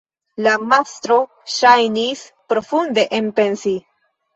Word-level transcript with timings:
La 0.47 0.53
mastro 0.71 1.19
ŝajnis 1.59 2.27
profunde 2.51 3.09
enpensi. 3.23 3.81